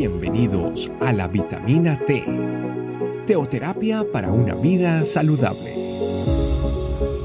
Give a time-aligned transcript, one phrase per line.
[0.00, 2.24] Bienvenidos a la vitamina T,
[3.26, 5.74] teoterapia para una vida saludable.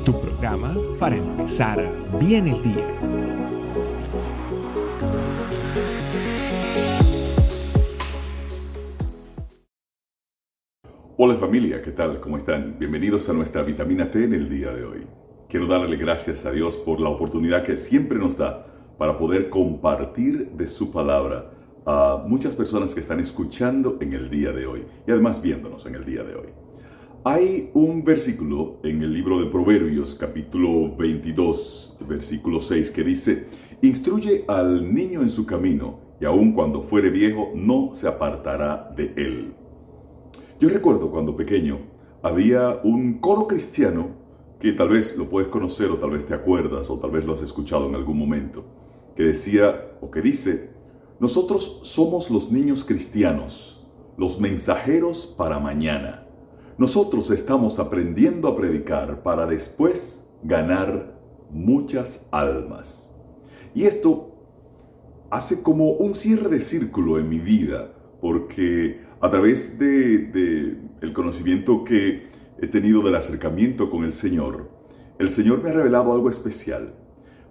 [0.04, 1.82] Tu programa para empezar
[2.20, 2.86] bien el día.
[11.16, 12.20] Hola familia, ¿qué tal?
[12.20, 12.78] ¿Cómo están?
[12.78, 15.08] Bienvenidos a nuestra vitamina T en el día de hoy.
[15.48, 18.68] Quiero darle gracias a Dios por la oportunidad que siempre nos da
[18.98, 21.55] para poder compartir de su palabra
[21.86, 25.96] a muchas personas que están escuchando en el día de hoy y además viéndonos en
[25.96, 26.48] el día de hoy.
[27.24, 33.48] Hay un versículo en el libro de Proverbios capítulo 22, versículo 6 que dice,
[33.82, 39.14] Instruye al niño en su camino y aun cuando fuere viejo no se apartará de
[39.16, 39.54] él.
[40.60, 41.80] Yo recuerdo cuando pequeño
[42.22, 44.10] había un coro cristiano
[44.60, 47.34] que tal vez lo puedes conocer o tal vez te acuerdas o tal vez lo
[47.34, 48.64] has escuchado en algún momento,
[49.16, 50.75] que decía o que dice,
[51.20, 53.86] nosotros somos los niños cristianos,
[54.18, 56.28] los mensajeros para mañana.
[56.78, 61.18] Nosotros estamos aprendiendo a predicar para después ganar
[61.50, 63.16] muchas almas.
[63.74, 64.36] Y esto
[65.30, 71.84] hace como un cierre de círculo en mi vida, porque a través de, el conocimiento
[71.84, 72.28] que
[72.62, 74.70] he tenido del acercamiento con el Señor,
[75.18, 76.94] el Señor me ha revelado algo especial.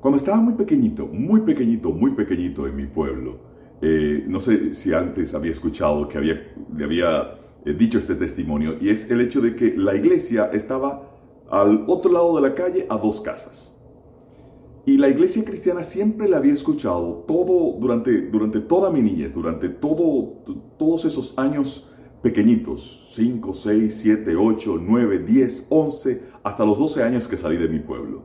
[0.01, 3.54] Cuando estaba muy pequeñito, muy pequeñito, muy pequeñito en mi pueblo,
[3.87, 7.35] eh, no sé si antes había escuchado que le había
[7.67, 11.11] eh, dicho este testimonio, y es el hecho de que la iglesia estaba
[11.51, 13.79] al otro lado de la calle a dos casas.
[14.87, 19.69] Y la iglesia cristiana siempre la había escuchado todo durante, durante toda mi niñez, durante
[19.69, 20.45] todo,
[20.79, 21.91] todos esos años
[22.23, 27.69] pequeñitos, 5, 6, 7, 8, 9, 10, 11, hasta los 12 años que salí de
[27.69, 28.23] mi pueblo.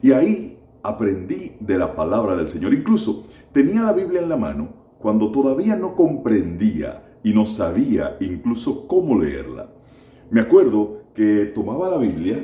[0.00, 2.72] Y ahí aprendí de la palabra del Señor.
[2.72, 8.86] Incluso tenía la Biblia en la mano cuando todavía no comprendía y no sabía incluso
[8.86, 9.70] cómo leerla.
[10.30, 12.38] Me acuerdo que tomaba la Biblia,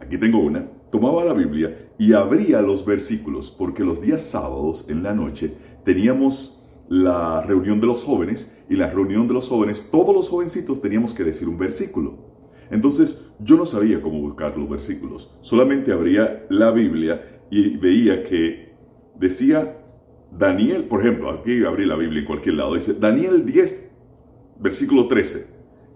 [0.00, 5.02] aquí tengo una, tomaba la Biblia y abría los versículos, porque los días sábados en
[5.02, 5.52] la noche
[5.84, 10.80] teníamos la reunión de los jóvenes y la reunión de los jóvenes, todos los jovencitos
[10.80, 12.14] teníamos que decir un versículo.
[12.70, 18.74] Entonces yo no sabía cómo buscar los versículos, solamente abría la Biblia y veía que
[19.18, 19.75] decía
[20.30, 23.92] Daniel, por ejemplo, aquí abrí la Biblia en cualquier lado, dice Daniel 10,
[24.60, 25.46] versículo 13,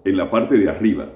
[0.05, 1.13] en la parte de arriba.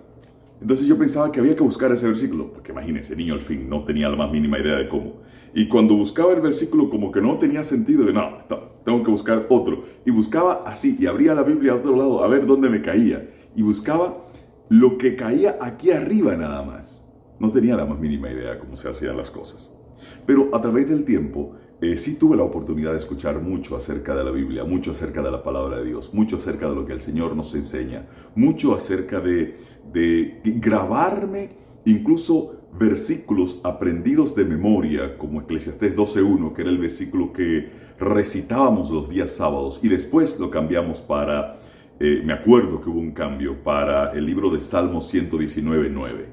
[0.61, 3.85] Entonces yo pensaba que había que buscar ese versículo, porque imagínense, niño al fin no
[3.85, 5.21] tenía la más mínima idea de cómo.
[5.55, 8.39] Y cuando buscaba el versículo como que no tenía sentido, de no,
[8.85, 9.83] tengo que buscar otro.
[10.05, 13.31] Y buscaba así, y abría la Biblia a otro lado a ver dónde me caía.
[13.55, 14.27] Y buscaba
[14.69, 17.13] lo que caía aquí arriba nada más.
[17.39, 19.79] No tenía la más mínima idea cómo se hacían las cosas.
[20.27, 24.25] Pero a través del tiempo eh, sí tuve la oportunidad de escuchar mucho acerca de
[24.25, 27.01] la Biblia, mucho acerca de la palabra de Dios, mucho acerca de lo que el
[27.01, 29.59] Señor nos enseña, mucho acerca de,
[29.93, 37.71] de grabarme incluso versículos aprendidos de memoria, como Eclesiastés 12.1, que era el versículo que
[37.99, 41.61] recitábamos los días sábados, y después lo cambiamos para,
[42.01, 46.27] eh, me acuerdo que hubo un cambio, para el libro de Salmos 119.9.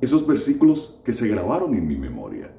[0.00, 2.50] Esos versículos que se grabaron en mi memoria.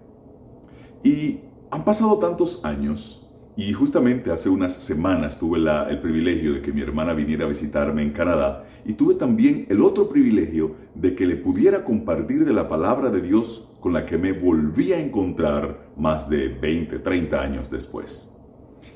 [1.03, 3.25] Y han pasado tantos años
[3.57, 8.01] y justamente hace unas semanas tuve el privilegio de que mi hermana viniera a visitarme
[8.01, 12.67] en Canadá y tuve también el otro privilegio de que le pudiera compartir de la
[12.67, 17.69] palabra de Dios con la que me volví a encontrar más de 20, 30 años
[17.69, 18.35] después.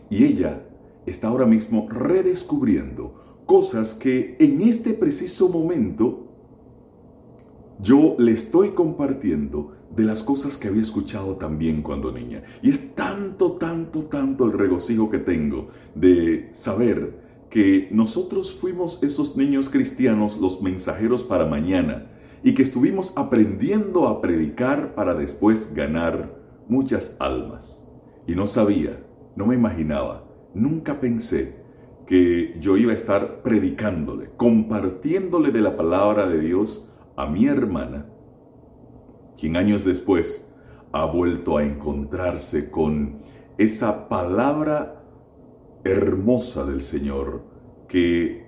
[0.09, 0.61] Y ella
[1.05, 6.28] está ahora mismo redescubriendo cosas que en este preciso momento
[7.81, 12.43] yo le estoy compartiendo de las cosas que había escuchado también cuando niña.
[12.61, 19.35] Y es tanto, tanto, tanto el regocijo que tengo de saber que nosotros fuimos esos
[19.35, 22.11] niños cristianos, los mensajeros para mañana,
[22.43, 27.87] y que estuvimos aprendiendo a predicar para después ganar muchas almas.
[28.27, 29.03] Y no sabía,
[29.35, 31.57] no me imaginaba, nunca pensé
[32.05, 36.88] que yo iba a estar predicándole, compartiéndole de la palabra de Dios
[37.19, 38.05] a mi hermana,
[39.37, 40.49] quien años después
[40.93, 43.19] ha vuelto a encontrarse con
[43.57, 45.03] esa palabra
[45.83, 47.43] hermosa del Señor
[47.89, 48.47] que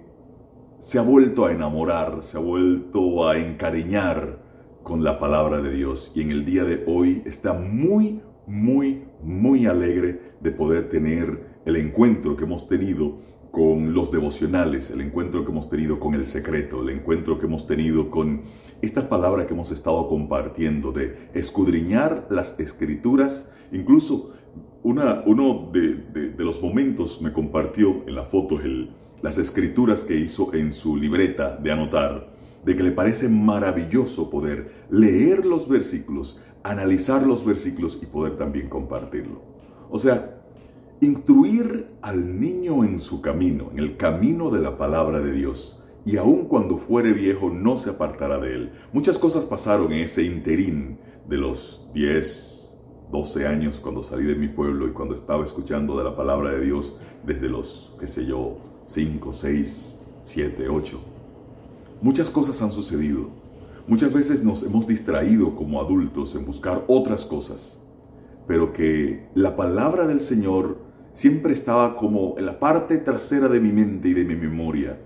[0.80, 4.40] se ha vuelto a enamorar, se ha vuelto a encariñar
[4.84, 6.14] con la palabra de Dios.
[6.16, 11.76] Y en el día de hoy está muy, muy, muy alegre de poder tener el
[11.76, 13.20] encuentro que hemos tenido
[13.52, 17.68] con los devocionales, el encuentro que hemos tenido con el secreto, el encuentro que hemos
[17.68, 18.44] tenido con
[18.82, 24.34] esta palabra que hemos estado compartiendo de escudriñar las escrituras, incluso
[24.84, 28.58] Una, uno de, los momentos me compartió en la foto
[29.22, 32.34] las escrituras que hizo en su libreta de anotar,
[32.66, 38.70] de que le parece maravilloso poder leer los versículos, analizar los versículos y poder también
[38.70, 39.44] compartirlo.
[39.92, 40.41] O sea,
[41.02, 46.18] instruir al niño en su camino, en el camino de la palabra de Dios, y
[46.18, 48.72] aun cuando fuere viejo no se apartará de él.
[48.94, 52.76] Muchas cosas pasaron en ese interín de los 10,
[53.12, 56.62] 12 años cuando salí de mi pueblo y cuando estaba escuchando de la palabra de
[56.62, 61.02] Dios desde los, qué sé yo, 5, 6, 7, 8.
[62.02, 63.30] Muchas cosas han sucedido.
[63.88, 67.84] Muchas veces nos hemos distraído como adultos en buscar otras cosas,
[68.48, 73.72] pero que la palabra del Señor siempre estaba como en la parte trasera de mi
[73.72, 75.00] mente y de mi memoria.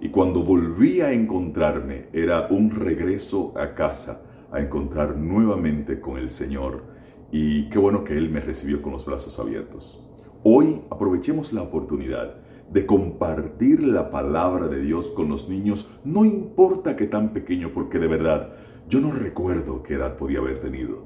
[0.00, 6.30] Y cuando volví a encontrarme era un regreso a casa, a encontrar nuevamente con el
[6.30, 6.84] Señor.
[7.30, 10.06] Y qué bueno que Él me recibió con los brazos abiertos.
[10.42, 12.36] Hoy aprovechemos la oportunidad
[12.72, 17.98] de compartir la palabra de Dios con los niños, no importa que tan pequeño, porque
[17.98, 18.54] de verdad
[18.88, 21.04] yo no recuerdo qué edad podía haber tenido,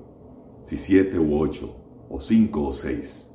[0.63, 1.75] si siete u ocho,
[2.11, 3.34] o cinco o seis,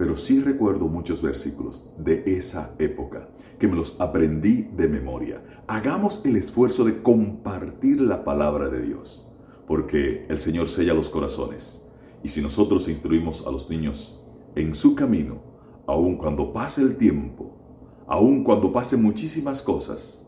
[0.00, 5.42] pero sí recuerdo muchos versículos de esa época que me los aprendí de memoria.
[5.66, 9.30] Hagamos el esfuerzo de compartir la palabra de Dios,
[9.66, 11.86] porque el Señor sella los corazones.
[12.22, 14.24] Y si nosotros instruimos a los niños
[14.54, 15.42] en su camino,
[15.86, 17.58] aun cuando pase el tiempo,
[18.06, 20.26] aun cuando pasen muchísimas cosas,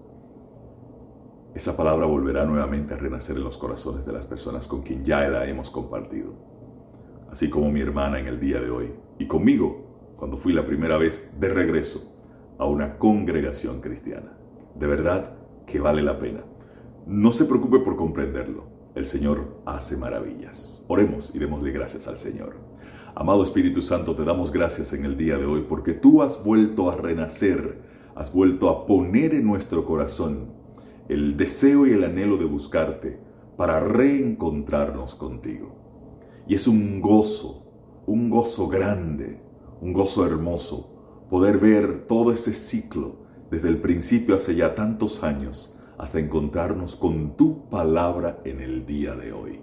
[1.55, 5.27] esa palabra volverá nuevamente a renacer en los corazones de las personas con quien ya
[5.31, 6.35] la hemos compartido.
[7.31, 8.93] Así como mi hermana en el día de hoy
[9.23, 12.13] y conmigo cuando fui la primera vez de regreso
[12.59, 14.37] a una congregación cristiana.
[14.75, 16.45] De verdad que vale la pena.
[17.07, 18.65] No se preocupe por comprenderlo.
[18.97, 20.85] El Señor hace maravillas.
[20.89, 22.57] Oremos y démosle gracias al Señor.
[23.15, 26.91] Amado Espíritu Santo, te damos gracias en el día de hoy porque tú has vuelto
[26.91, 27.79] a renacer,
[28.17, 30.51] has vuelto a poner en nuestro corazón
[31.09, 33.21] el deseo y el anhelo de buscarte
[33.57, 35.77] para reencontrarnos contigo.
[36.49, 37.62] Y es un gozo,
[38.07, 39.41] un gozo grande,
[39.81, 43.17] un gozo hermoso, poder ver todo ese ciclo
[43.51, 49.15] desde el principio hace ya tantos años hasta encontrarnos con tu palabra en el día
[49.15, 49.61] de hoy.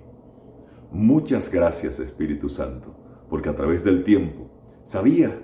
[0.92, 2.96] Muchas gracias Espíritu Santo
[3.30, 4.50] porque a través del tiempo
[4.84, 5.42] sabía,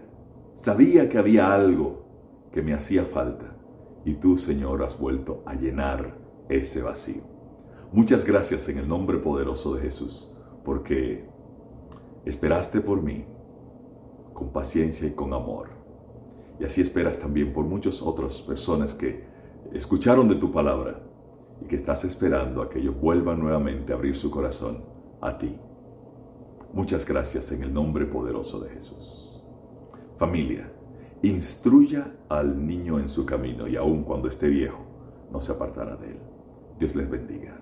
[0.53, 2.05] sabía que había algo
[2.51, 3.55] que me hacía falta
[4.05, 6.17] y tú, Señor, has vuelto a llenar
[6.47, 7.23] ese vacío.
[7.91, 10.33] Muchas gracias en el nombre poderoso de Jesús,
[10.63, 11.27] porque
[12.25, 13.25] esperaste por mí
[14.33, 15.69] con paciencia y con amor.
[16.59, 19.23] Y así esperas también por muchas otras personas que
[19.73, 21.01] escucharon de tu palabra
[21.61, 24.83] y que estás esperando a que ellos vuelvan nuevamente a abrir su corazón
[25.21, 25.57] a ti.
[26.73, 29.41] Muchas gracias en el nombre poderoso de Jesús.
[30.17, 30.71] Familia,
[31.23, 34.79] instruya al niño en su camino y aun cuando esté viejo,
[35.31, 36.19] no se apartará de él.
[36.77, 37.61] Dios les bendiga.